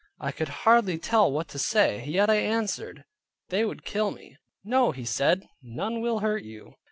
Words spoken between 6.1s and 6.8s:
hurt you."